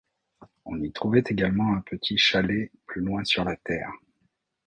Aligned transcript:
On 0.65 0.81
y 0.81 0.91
trouvait 0.91 1.23
également 1.27 1.75
un 1.75 1.81
petit 1.81 2.17
chalet 2.17 2.71
plus 2.87 3.01
loin 3.01 3.23
sur 3.23 3.43
la 3.43 3.55
terre. 3.55 3.93